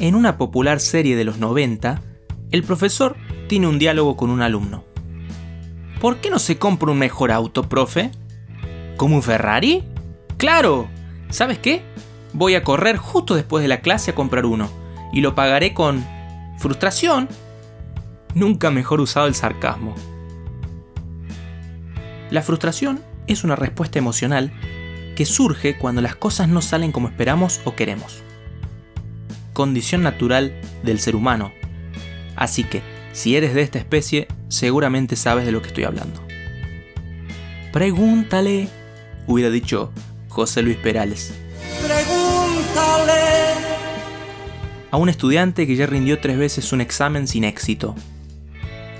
En 0.00 0.16
una 0.16 0.36
popular 0.36 0.80
serie 0.80 1.14
de 1.14 1.24
los 1.24 1.38
90, 1.38 2.02
el 2.50 2.64
profesor 2.64 3.16
tiene 3.48 3.68
un 3.68 3.78
diálogo 3.78 4.16
con 4.16 4.30
un 4.30 4.42
alumno. 4.42 4.84
¿Por 6.00 6.16
qué 6.16 6.30
no 6.30 6.40
se 6.40 6.58
compra 6.58 6.90
un 6.90 6.98
mejor 6.98 7.30
auto, 7.30 7.68
profe? 7.68 8.10
¿Como 8.96 9.16
un 9.16 9.22
Ferrari? 9.22 9.84
¡Claro! 10.36 10.88
¿Sabes 11.30 11.58
qué? 11.58 11.82
Voy 12.32 12.56
a 12.56 12.64
correr 12.64 12.96
justo 12.96 13.36
después 13.36 13.62
de 13.62 13.68
la 13.68 13.80
clase 13.80 14.10
a 14.10 14.14
comprar 14.16 14.46
uno. 14.46 14.68
Y 15.12 15.20
lo 15.20 15.36
pagaré 15.36 15.74
con... 15.74 16.04
frustración. 16.58 17.28
Nunca 18.34 18.72
mejor 18.72 19.00
usado 19.00 19.28
el 19.28 19.36
sarcasmo. 19.36 19.94
La 22.30 22.42
frustración 22.42 23.00
es 23.28 23.44
una 23.44 23.54
respuesta 23.54 24.00
emocional 24.00 24.52
que 25.14 25.24
surge 25.24 25.78
cuando 25.78 26.02
las 26.02 26.16
cosas 26.16 26.48
no 26.48 26.60
salen 26.62 26.90
como 26.90 27.06
esperamos 27.06 27.60
o 27.64 27.76
queremos. 27.76 28.24
Condición 29.54 30.02
natural 30.02 30.60
del 30.82 31.00
ser 31.00 31.16
humano. 31.16 31.52
Así 32.36 32.62
que, 32.64 32.82
si 33.12 33.36
eres 33.36 33.54
de 33.54 33.62
esta 33.62 33.78
especie, 33.78 34.28
seguramente 34.48 35.16
sabes 35.16 35.46
de 35.46 35.52
lo 35.52 35.62
que 35.62 35.68
estoy 35.68 35.84
hablando. 35.84 36.20
Pregúntale, 37.72 38.68
hubiera 39.26 39.50
dicho 39.50 39.90
José 40.28 40.60
Luis 40.60 40.76
Perales. 40.76 41.32
Pregúntale. 41.80 43.12
A 44.90 44.98
un 44.98 45.08
estudiante 45.08 45.66
que 45.66 45.76
ya 45.76 45.86
rindió 45.86 46.20
tres 46.20 46.36
veces 46.36 46.72
un 46.74 46.82
examen 46.82 47.26
sin 47.26 47.44
éxito. 47.44 47.94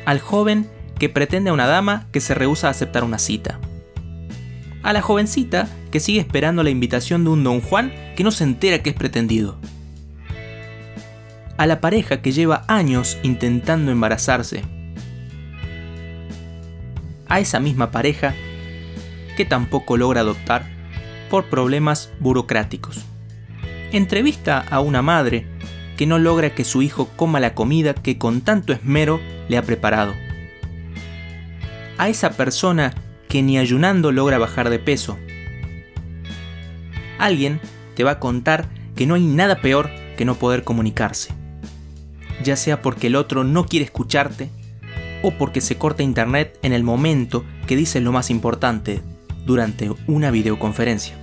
Al 0.07 0.21
joven 0.21 0.71
que 0.99 1.11
pretende 1.11 1.51
a 1.51 1.53
una 1.53 1.67
dama 1.67 2.07
que 2.13 2.21
se 2.21 2.33
rehúsa 2.35 2.69
a 2.69 2.71
aceptar 2.71 3.05
una 3.05 3.19
cita 3.19 3.61
a 4.85 4.93
la 4.93 5.01
jovencita 5.01 5.69
que 5.91 5.99
sigue 5.99 6.21
esperando 6.21 6.63
la 6.63 6.71
invitación 6.71 7.25
de 7.25 7.31
un 7.31 7.43
don 7.43 7.61
Juan 7.61 7.93
que 8.15 8.23
no 8.23 8.31
se 8.31 8.45
entera 8.45 8.81
que 8.83 8.91
es 8.91 8.97
pretendido. 8.97 9.59
A 11.57 11.67
la 11.67 11.81
pareja 11.81 12.21
que 12.21 12.33
lleva 12.33 12.65
años 12.67 13.19
intentando 13.23 13.93
embarazarse. 13.93 14.65
A 17.29 17.39
esa 17.39 17.61
misma 17.61 17.91
pareja 17.91 18.35
que 19.37 19.45
tampoco 19.45 19.97
logra 19.97 20.23
adoptar 20.23 20.67
por 21.31 21.45
problemas 21.47 22.11
burocráticos. 22.19 23.05
Entrevista 23.93 24.65
a 24.69 24.81
una 24.81 25.03
madre 25.03 25.47
que 25.97 26.07
no 26.07 26.19
logra 26.19 26.55
que 26.55 26.65
su 26.65 26.83
hijo 26.83 27.09
coma 27.17 27.39
la 27.39 27.55
comida 27.55 27.95
que 27.95 28.19
con 28.19 28.41
tanto 28.41 28.73
esmero 28.73 29.21
le 29.49 29.57
ha 29.57 29.63
preparado. 29.63 30.15
A 31.99 32.09
esa 32.09 32.31
persona 32.31 32.93
que 33.29 33.43
ni 33.43 33.59
ayunando 33.59 34.11
logra 34.11 34.39
bajar 34.39 34.71
de 34.71 34.81
peso. 34.81 35.19
Alguien 37.19 37.61
te 37.95 38.03
va 38.03 38.13
a 38.13 38.21
contar 38.21 38.69
que 38.97 39.07
no 39.07 39.15
hay 39.15 39.25
nada 39.25 39.61
peor 39.61 39.91
que 40.17 40.25
no 40.25 40.35
poder 40.35 40.65
comunicarse. 40.65 41.33
Ya 42.43 42.57
sea 42.57 42.83
porque 42.83 43.07
el 43.07 43.17
otro 43.17 43.45
no 43.45 43.67
quiere 43.67 43.85
escucharte 43.85 44.51
o 45.23 45.33
porque 45.33 45.61
se 45.61 45.77
corta 45.77 46.03
internet 46.03 46.59
en 46.63 46.73
el 46.73 46.85
momento 46.85 47.45
que 47.67 47.77
dices 47.77 48.03
lo 48.03 48.13
más 48.13 48.31
importante 48.31 49.01
durante 49.47 49.91
una 50.07 50.31
videoconferencia. 50.31 51.17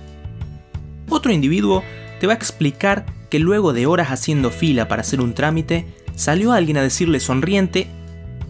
Otro 1.08 1.32
individuo 1.32 1.84
te 2.18 2.26
va 2.26 2.32
a 2.32 2.36
explicar 2.36 3.06
que 3.30 3.38
luego 3.38 3.72
de 3.72 3.86
horas 3.86 4.10
haciendo 4.10 4.50
fila 4.50 4.88
para 4.88 5.02
hacer 5.02 5.20
un 5.20 5.34
trámite, 5.34 5.86
salió 6.14 6.52
alguien 6.52 6.76
a 6.76 6.82
decirle 6.82 7.20
sonriente, 7.20 7.86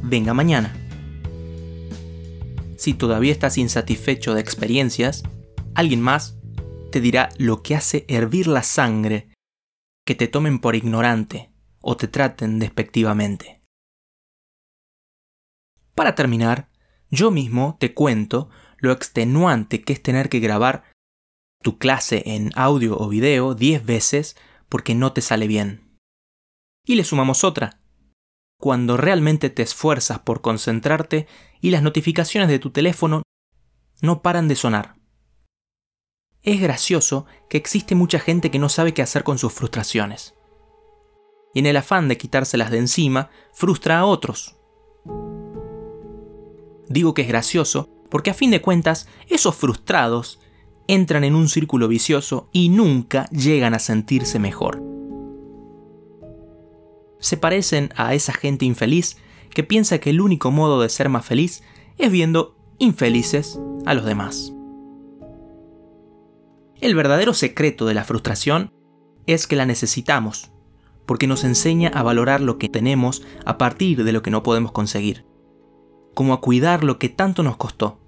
venga 0.02 0.34
mañana. 0.34 0.74
Si 2.76 2.94
todavía 2.94 3.30
estás 3.30 3.58
insatisfecho 3.58 4.34
de 4.34 4.40
experiencias, 4.40 5.22
alguien 5.74 6.00
más 6.00 6.36
te 6.90 7.00
dirá 7.00 7.28
lo 7.38 7.62
que 7.62 7.76
hace 7.76 8.04
hervir 8.08 8.48
la 8.48 8.62
sangre, 8.62 9.28
que 10.04 10.14
te 10.16 10.26
tomen 10.26 10.58
por 10.58 10.74
ignorante 10.74 11.51
o 11.82 11.96
te 11.96 12.08
traten 12.08 12.58
despectivamente. 12.58 13.62
Para 15.94 16.14
terminar, 16.14 16.70
yo 17.10 17.30
mismo 17.30 17.76
te 17.78 17.92
cuento 17.92 18.48
lo 18.78 18.92
extenuante 18.92 19.82
que 19.82 19.92
es 19.92 20.02
tener 20.02 20.28
que 20.28 20.40
grabar 20.40 20.84
tu 21.62 21.78
clase 21.78 22.22
en 22.26 22.50
audio 22.56 22.96
o 22.98 23.08
video 23.08 23.54
10 23.54 23.84
veces 23.84 24.36
porque 24.68 24.94
no 24.94 25.12
te 25.12 25.20
sale 25.20 25.46
bien. 25.46 25.98
Y 26.84 26.96
le 26.96 27.04
sumamos 27.04 27.44
otra, 27.44 27.78
cuando 28.58 28.96
realmente 28.96 29.50
te 29.50 29.62
esfuerzas 29.62 30.20
por 30.20 30.40
concentrarte 30.40 31.26
y 31.60 31.70
las 31.70 31.82
notificaciones 31.82 32.48
de 32.48 32.58
tu 32.58 32.70
teléfono 32.70 33.22
no 34.00 34.22
paran 34.22 34.48
de 34.48 34.56
sonar. 34.56 34.96
Es 36.42 36.60
gracioso 36.60 37.26
que 37.48 37.56
existe 37.56 37.94
mucha 37.94 38.18
gente 38.18 38.50
que 38.50 38.58
no 38.58 38.68
sabe 38.68 38.94
qué 38.94 39.02
hacer 39.02 39.22
con 39.22 39.38
sus 39.38 39.52
frustraciones. 39.52 40.34
Y 41.54 41.60
en 41.60 41.66
el 41.66 41.76
afán 41.76 42.08
de 42.08 42.16
quitárselas 42.16 42.70
de 42.70 42.78
encima, 42.78 43.30
frustra 43.52 43.98
a 43.98 44.04
otros. 44.06 44.56
Digo 46.88 47.14
que 47.14 47.22
es 47.22 47.28
gracioso 47.28 47.88
porque 48.10 48.30
a 48.30 48.34
fin 48.34 48.50
de 48.50 48.60
cuentas, 48.60 49.08
esos 49.28 49.54
frustrados 49.54 50.38
entran 50.86 51.24
en 51.24 51.34
un 51.34 51.48
círculo 51.48 51.88
vicioso 51.88 52.48
y 52.52 52.68
nunca 52.68 53.28
llegan 53.30 53.72
a 53.72 53.78
sentirse 53.78 54.38
mejor 54.38 54.92
se 57.22 57.36
parecen 57.36 57.90
a 57.96 58.14
esa 58.14 58.34
gente 58.34 58.66
infeliz 58.66 59.16
que 59.50 59.62
piensa 59.62 59.98
que 59.98 60.10
el 60.10 60.20
único 60.20 60.50
modo 60.50 60.82
de 60.82 60.88
ser 60.88 61.08
más 61.08 61.24
feliz 61.24 61.62
es 61.96 62.10
viendo 62.10 62.56
infelices 62.78 63.60
a 63.86 63.94
los 63.94 64.04
demás. 64.04 64.52
El 66.80 66.96
verdadero 66.96 67.32
secreto 67.32 67.86
de 67.86 67.94
la 67.94 68.02
frustración 68.02 68.72
es 69.26 69.46
que 69.46 69.54
la 69.54 69.66
necesitamos, 69.66 70.50
porque 71.12 71.26
nos 71.26 71.44
enseña 71.44 71.90
a 71.90 72.02
valorar 72.02 72.40
lo 72.40 72.56
que 72.56 72.70
tenemos 72.70 73.22
a 73.44 73.58
partir 73.58 74.02
de 74.02 74.12
lo 74.12 74.22
que 74.22 74.30
no 74.30 74.42
podemos 74.42 74.72
conseguir, 74.72 75.26
como 76.14 76.32
a 76.32 76.40
cuidar 76.40 76.84
lo 76.84 76.98
que 76.98 77.10
tanto 77.10 77.42
nos 77.42 77.58
costó. 77.58 77.98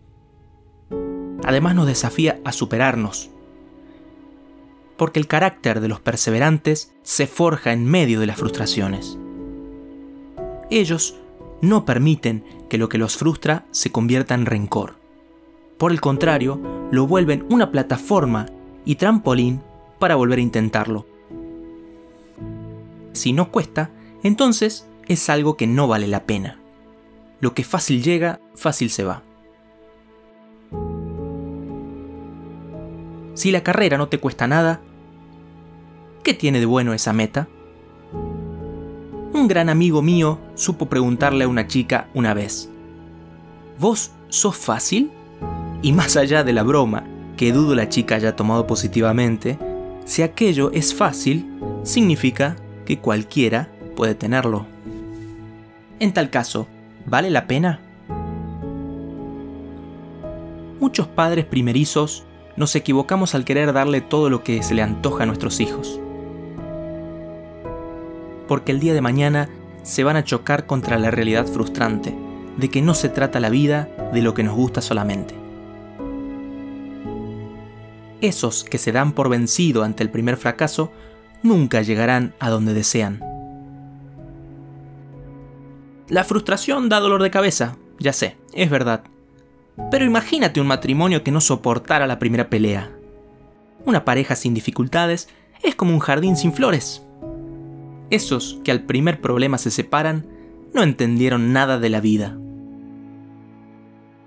Además 1.45 1.75
nos 1.75 1.87
desafía 1.87 2.41
a 2.47 2.53
superarnos, 2.53 3.29
porque 4.97 5.21
el 5.21 5.27
carácter 5.27 5.83
de 5.83 5.89
los 5.89 6.01
perseverantes 6.01 6.95
se 7.03 7.27
forja 7.27 7.75
en 7.75 7.85
medio 7.85 8.21
de 8.21 8.27
las 8.27 8.39
frustraciones. 8.39 9.19
Ellos 10.71 11.21
no 11.61 11.85
permiten 11.85 12.43
que 12.71 12.79
lo 12.79 12.89
que 12.89 12.97
los 12.97 13.19
frustra 13.19 13.67
se 13.71 13.93
convierta 13.93 14.35
en 14.35 14.47
rencor. 14.47 14.95
Por 15.77 15.93
el 15.93 16.01
contrario, 16.01 16.59
lo 16.91 17.07
vuelven 17.07 17.45
una 17.51 17.71
plataforma 17.71 18.47
y 18.87 18.95
trampolín 18.95 19.61
para 19.99 20.15
volver 20.15 20.39
a 20.39 20.43
intentarlo. 20.43 21.05
Si 23.25 23.33
no 23.33 23.51
cuesta, 23.51 23.91
entonces 24.23 24.87
es 25.09 25.31
algo 25.31 25.57
que 25.57 25.67
no 25.67 25.89
vale 25.89 26.07
la 26.09 26.25
pena. 26.25 26.61
Lo 27.41 27.55
que 27.55 27.65
fácil 27.65 28.03
llega, 28.03 28.39
fácil 28.55 28.91
se 28.91 29.03
va. 29.03 29.23
Si 33.33 33.51
la 33.51 33.63
carrera 33.63 33.97
no 33.97 34.09
te 34.09 34.19
cuesta 34.19 34.47
nada, 34.47 34.83
¿qué 36.23 36.35
tiene 36.35 36.61
de 36.61 36.67
bueno 36.67 36.93
esa 36.93 37.15
meta? 37.15 37.49
Un 38.13 39.49
gran 39.49 39.71
amigo 39.71 40.03
mío 40.03 40.39
supo 40.55 40.91
preguntarle 40.91 41.45
a 41.45 41.49
una 41.49 41.67
chica 41.67 42.11
una 42.13 42.35
vez, 42.35 42.69
¿Vos 43.81 44.11
sos 44.29 44.55
fácil? 44.55 45.11
Y 45.81 45.95
más 45.95 46.19
allá 46.19 46.45
de 46.45 46.53
la 46.53 46.63
broma, 46.63 47.05
que 47.39 47.53
dudo 47.53 47.75
la 47.75 47.89
chica 47.89 48.17
haya 48.17 48.37
tomado 48.37 48.67
positivamente, 48.67 49.59
si 50.05 50.21
aquello 50.21 50.71
es 50.73 50.93
fácil, 50.93 51.51
significa 51.85 52.57
que 52.85 52.99
cualquiera 52.99 53.69
puede 53.97 54.15
tenerlo. 54.15 54.67
En 56.01 56.13
tal 56.13 56.31
caso, 56.31 56.67
¿vale 57.07 57.31
la 57.31 57.47
pena? 57.47 57.81
Muchos 60.81 61.07
padres 61.07 61.45
primerizos 61.45 62.25
nos 62.57 62.75
equivocamos 62.77 63.35
al 63.35 63.45
querer 63.45 63.73
darle 63.73 64.01
todo 64.01 64.31
lo 64.31 64.43
que 64.45 64.63
se 64.63 64.75
le 64.75 64.83
antoja 64.83 65.23
a 65.23 65.27
nuestros 65.27 65.61
hijos. 65.61 66.01
Porque 68.47 68.73
el 68.73 68.81
día 68.81 68.95
de 68.95 69.01
mañana 69.01 69.49
se 69.83 70.05
van 70.05 70.17
a 70.17 70.25
chocar 70.25 70.67
contra 70.67 70.99
la 70.99 71.11
realidad 71.11 71.47
frustrante 71.47 72.15
de 72.57 72.69
que 72.71 72.83
no 72.83 72.95
se 72.95 73.09
trata 73.09 73.41
la 73.41 73.51
vida 73.51 73.89
de 74.13 74.23
lo 74.23 74.35
que 74.35 74.43
nos 74.43 74.55
gusta 74.55 74.81
solamente. 74.81 75.35
Esos 78.21 78.65
que 78.65 78.79
se 78.79 78.93
dan 78.93 79.13
por 79.13 79.29
vencido 79.29 79.85
ante 79.85 80.03
el 80.03 80.11
primer 80.11 80.37
fracaso 80.37 80.93
nunca 81.45 81.83
llegarán 81.83 82.35
a 82.41 82.51
donde 82.51 82.75
desean. 82.75 83.21
La 86.09 86.25
frustración 86.25 86.89
da 86.89 86.99
dolor 86.99 87.23
de 87.23 87.31
cabeza, 87.31 87.77
ya 88.01 88.13
sé, 88.13 88.37
es 88.53 88.69
verdad. 88.69 89.05
Pero 89.91 90.05
imagínate 90.05 90.61
un 90.61 90.67
matrimonio 90.67 91.23
que 91.23 91.31
no 91.31 91.41
soportara 91.41 92.07
la 92.07 92.19
primera 92.19 92.49
pelea. 92.49 92.91
Una 93.85 94.05
pareja 94.05 94.35
sin 94.35 94.55
dificultades 94.55 95.29
es 95.63 95.75
como 95.75 95.93
un 95.93 96.01
jardín 96.01 96.37
sin 96.37 96.53
flores. 96.53 97.03
Esos 98.11 98.61
que 98.65 98.71
al 98.71 98.83
primer 98.83 99.21
problema 99.21 99.59
se 99.59 99.71
separan 99.71 100.27
no 100.73 100.83
entendieron 100.83 101.53
nada 101.53 101.79
de 101.79 101.91
la 101.91 102.01
vida. 102.01 102.39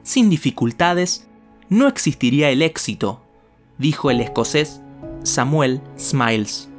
Sin 0.03 0.29
dificultades 0.29 1.27
no 1.69 1.87
existiría 1.87 2.49
el 2.49 2.61
éxito, 2.61 3.21
dijo 3.77 4.11
el 4.11 4.21
escocés 4.21 4.81
Samuel 5.23 5.81
Smiles. 5.97 6.69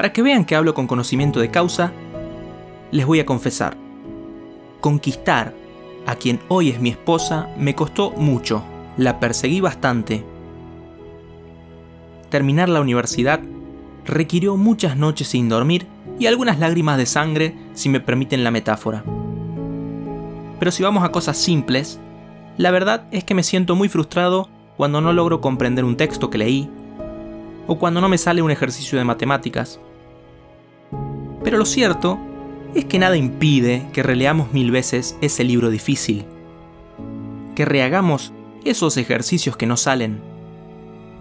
Para 0.00 0.14
que 0.14 0.22
vean 0.22 0.46
que 0.46 0.56
hablo 0.56 0.72
con 0.72 0.86
conocimiento 0.86 1.40
de 1.40 1.50
causa, 1.50 1.92
les 2.90 3.04
voy 3.04 3.20
a 3.20 3.26
confesar. 3.26 3.76
Conquistar 4.80 5.52
a 6.06 6.14
quien 6.14 6.40
hoy 6.48 6.70
es 6.70 6.80
mi 6.80 6.88
esposa 6.88 7.50
me 7.58 7.74
costó 7.74 8.10
mucho, 8.12 8.64
la 8.96 9.20
perseguí 9.20 9.60
bastante. 9.60 10.24
Terminar 12.30 12.70
la 12.70 12.80
universidad 12.80 13.40
requirió 14.06 14.56
muchas 14.56 14.96
noches 14.96 15.28
sin 15.28 15.50
dormir 15.50 15.86
y 16.18 16.24
algunas 16.24 16.58
lágrimas 16.58 16.96
de 16.96 17.04
sangre, 17.04 17.54
si 17.74 17.90
me 17.90 18.00
permiten 18.00 18.42
la 18.42 18.50
metáfora. 18.50 19.04
Pero 20.58 20.70
si 20.70 20.82
vamos 20.82 21.04
a 21.04 21.12
cosas 21.12 21.36
simples, 21.36 22.00
la 22.56 22.70
verdad 22.70 23.06
es 23.10 23.22
que 23.22 23.34
me 23.34 23.42
siento 23.42 23.76
muy 23.76 23.90
frustrado 23.90 24.48
cuando 24.78 25.02
no 25.02 25.12
logro 25.12 25.42
comprender 25.42 25.84
un 25.84 25.98
texto 25.98 26.30
que 26.30 26.38
leí, 26.38 26.70
o 27.66 27.78
cuando 27.78 28.00
no 28.00 28.08
me 28.08 28.16
sale 28.16 28.40
un 28.40 28.50
ejercicio 28.50 28.96
de 28.96 29.04
matemáticas. 29.04 29.78
Pero 31.42 31.58
lo 31.58 31.64
cierto 31.64 32.18
es 32.74 32.84
que 32.84 32.98
nada 32.98 33.16
impide 33.16 33.86
que 33.92 34.02
releamos 34.02 34.52
mil 34.52 34.70
veces 34.70 35.16
ese 35.20 35.44
libro 35.44 35.70
difícil, 35.70 36.24
que 37.54 37.64
rehagamos 37.64 38.32
esos 38.64 38.96
ejercicios 38.96 39.56
que 39.56 39.66
no 39.66 39.76
salen, 39.76 40.20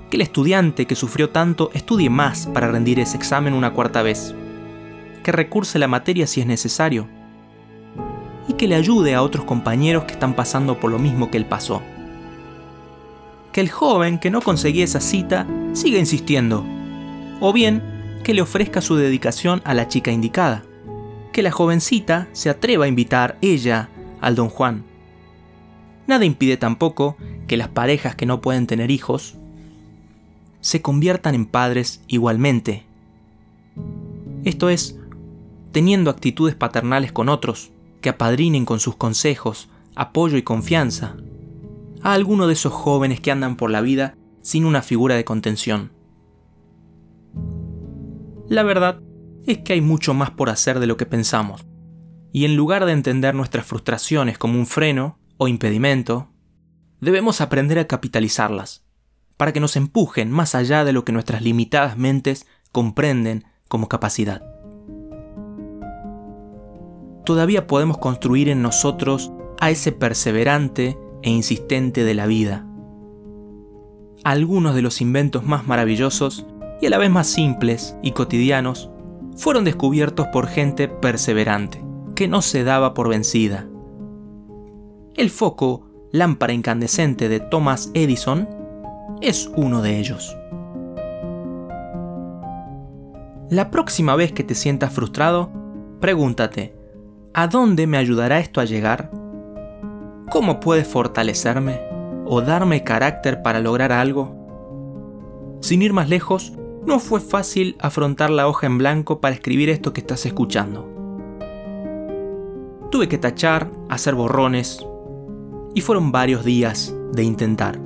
que 0.10 0.18
el 0.18 0.22
estudiante 0.22 0.86
que 0.86 0.96
sufrió 0.96 1.30
tanto 1.30 1.72
estudie 1.74 2.10
más 2.10 2.48
para 2.48 2.72
rendir 2.72 3.00
ese 3.00 3.18
examen 3.18 3.54
una 3.54 3.74
cuarta 3.74 4.02
vez, 4.02 4.36
que 5.24 5.32
recurse 5.32 5.80
la 5.80 5.88
materia 5.88 6.28
si 6.28 6.42
es 6.42 6.48
necesario, 6.48 7.08
y 8.48 8.54
que 8.54 8.68
le 8.68 8.76
ayude 8.76 9.16
a 9.16 9.22
otros 9.22 9.46
compañeros 9.46 10.04
que 10.06 10.14
están 10.14 10.34
pasando 10.34 10.80
por 10.80 10.92
lo 10.92 11.00
mismo 11.00 11.30
que 11.30 11.38
él 11.38 11.46
pasó. 11.46 11.82
Que 13.52 13.62
el 13.62 13.70
joven 13.70 14.20
que 14.20 14.32
no 14.32 14.42
conseguía 14.42 14.84
esa 14.84 15.02
cita 15.02 15.48
siga 15.74 16.00
insistiendo, 16.00 16.66
o 17.40 17.54
bien 17.54 17.82
que 18.24 18.34
le 18.34 18.42
ofrezca 18.42 18.82
su 18.82 18.96
dedicación 18.96 19.62
a 19.66 19.74
la 19.74 19.88
chica 19.88 20.12
indicada 20.12 20.64
que 21.32 21.44
la 21.44 21.52
jovencita 21.52 22.28
se 22.32 22.50
atreva 22.50 22.86
a 22.86 22.88
invitar 22.88 23.38
ella 23.42 23.90
al 24.22 24.36
don 24.36 24.50
Juan. 24.50 24.84
Nada 26.08 26.26
impide 26.26 26.58
tampoco 26.58 27.18
que 27.48 27.58
las 27.58 27.68
parejas 27.68 28.16
que 28.16 28.26
no 28.26 28.42
pueden 28.42 28.68
tener 28.68 28.92
hijos 28.92 29.36
se 30.62 30.82
conviertan 30.82 31.36
en 31.36 31.46
padres 31.46 32.02
igualmente. 32.08 32.84
Esto 34.44 34.70
es, 34.70 34.98
teniendo 35.72 36.10
actitudes 36.10 36.56
paternales 36.56 37.12
con 37.12 37.30
otros, 37.30 37.72
que 38.02 38.10
apadrinen 38.10 38.66
con 38.66 38.80
sus 38.80 38.96
consejos, 38.96 39.70
apoyo 39.96 40.38
y 40.38 40.44
confianza 40.44 41.16
a 42.02 42.14
alguno 42.14 42.48
de 42.48 42.54
esos 42.54 42.74
jóvenes 42.74 43.20
que 43.20 43.32
andan 43.32 43.56
por 43.56 43.70
la 43.70 43.82
vida 43.82 44.16
sin 44.42 44.66
una 44.66 44.82
figura 44.82 45.16
de 45.16 45.26
contención. 45.26 45.92
La 48.50 48.64
verdad 48.64 49.00
es 49.46 49.60
que 49.60 49.74
hay 49.74 49.82
mucho 49.82 50.16
más 50.16 50.32
por 50.32 50.50
hacer 50.50 50.80
de 50.80 50.88
lo 50.88 50.98
que 50.98 51.06
pensamos. 51.06 51.68
Y 52.32 52.46
en 52.46 52.56
lugar 52.56 52.86
de 52.86 52.94
entender 52.94 53.36
nuestras 53.36 53.66
frustraciones 53.66 54.40
como 54.40 54.58
un 54.58 54.66
freno 54.66 55.20
o 55.38 55.48
impedimento, 55.48 56.30
debemos 57.00 57.42
aprender 57.42 57.78
a 57.78 57.86
capitalizarlas, 57.86 58.84
para 59.38 59.54
que 59.54 59.60
nos 59.60 59.76
empujen 59.76 60.32
más 60.32 60.56
allá 60.56 60.84
de 60.84 60.94
lo 60.94 61.06
que 61.06 61.12
nuestras 61.12 61.44
limitadas 61.44 61.96
mentes 61.96 62.48
comprenden 62.72 63.46
como 63.68 63.88
capacidad. 63.88 64.42
Todavía 67.26 67.68
podemos 67.68 68.00
construir 68.00 68.50
en 68.50 68.64
nosotros 68.64 69.32
a 69.60 69.70
ese 69.70 69.92
perseverante 69.92 70.98
e 71.22 71.30
insistente 71.30 72.04
de 72.04 72.16
la 72.16 72.26
vida. 72.26 72.66
Algunos 74.24 74.74
de 74.74 74.82
los 74.82 75.02
inventos 75.02 75.46
más 75.46 75.68
maravillosos 75.68 76.48
y 76.82 76.86
a 76.86 76.90
la 76.90 76.98
vez 76.98 77.10
más 77.10 77.28
simples 77.28 77.96
y 78.02 78.12
cotidianos 78.12 78.90
fueron 79.36 79.64
descubiertos 79.64 80.28
por 80.28 80.48
gente 80.48 80.88
perseverante, 80.88 81.84
que 82.16 82.28
no 82.28 82.42
se 82.42 82.64
daba 82.64 82.94
por 82.94 83.10
vencida. 83.10 83.68
El 85.16 85.30
foco, 85.30 85.88
lámpara 86.12 86.54
incandescente 86.54 87.30
de 87.30 87.40
Thomas 87.40 87.92
Edison, 87.94 88.48
es 89.22 89.50
uno 89.56 89.82
de 89.82 90.00
ellos. 90.00 90.36
La 93.50 93.72
próxima 93.72 94.16
vez 94.16 94.32
que 94.32 94.44
te 94.44 94.56
sientas 94.56 94.94
frustrado, 94.94 95.52
pregúntate, 96.00 96.76
¿a 97.34 97.48
dónde 97.48 97.88
me 97.88 97.98
ayudará 97.98 98.40
esto 98.40 98.62
a 98.62 98.66
llegar? 98.66 99.12
¿Cómo 100.30 100.60
puede 100.60 100.86
fortalecerme 100.86 101.82
o 102.26 102.42
darme 102.42 102.84
carácter 102.84 103.42
para 103.42 103.60
lograr 103.60 103.92
algo? 103.92 104.38
Sin 105.62 105.82
ir 105.82 105.94
más 105.94 106.10
lejos, 106.10 106.59
no 106.90 107.00
fue 107.00 107.22
fácil 107.22 107.76
afrontar 107.80 108.32
la 108.32 108.48
hoja 108.48 108.66
en 108.66 108.80
blanco 108.80 109.22
para 109.22 109.36
escribir 109.36 109.70
esto 109.70 109.94
que 109.94 110.02
estás 110.02 110.26
escuchando. 110.26 110.90
Tuve 112.90 113.08
que 113.08 113.20
tachar, 113.20 113.72
hacer 113.90 114.16
borrones, 114.16 114.84
y 115.76 115.82
fueron 115.82 116.12
varios 116.12 116.44
días 116.44 116.96
de 117.14 117.24
intentar. 117.24 117.80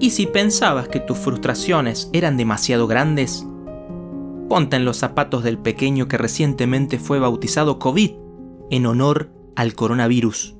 Y 0.00 0.10
si 0.10 0.26
pensabas 0.26 0.88
que 0.88 1.00
tus 1.00 1.16
frustraciones 1.16 2.10
eran 2.12 2.36
demasiado 2.36 2.86
grandes, 2.86 3.46
ponte 4.50 4.76
en 4.76 4.84
los 4.84 4.98
zapatos 4.98 5.42
del 5.42 5.56
pequeño 5.56 6.08
que 6.08 6.18
recientemente 6.18 6.98
fue 6.98 7.18
bautizado 7.18 7.78
COVID 7.78 8.10
en 8.68 8.84
honor 8.84 9.30
al 9.56 9.72
coronavirus. 9.72 10.56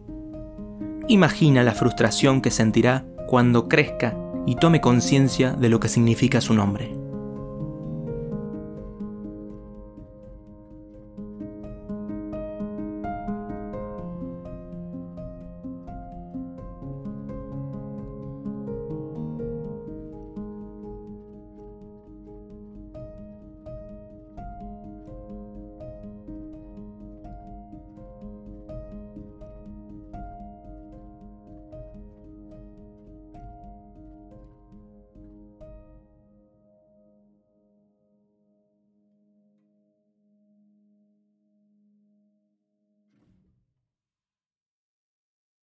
Imagina 1.09 1.63
la 1.63 1.73
frustración 1.73 2.41
que 2.41 2.51
sentirá 2.51 3.05
cuando 3.27 3.69
crezca 3.69 4.17
y 4.47 4.57
tome 4.57 4.81
conciencia 4.81 5.53
de 5.53 5.69
lo 5.69 5.81
que 5.81 5.89
significa 5.89 6.41
su 6.41 6.55
nombre. 6.55 7.02